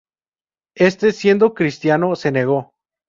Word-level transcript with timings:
Éste, 0.77 1.11
siendo 1.11 1.53
cristiano, 1.53 2.15
se 2.15 2.31
negó. 2.31 2.71